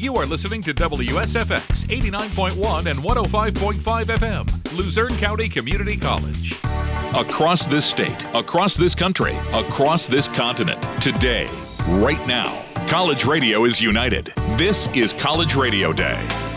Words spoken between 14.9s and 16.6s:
is College Radio Day.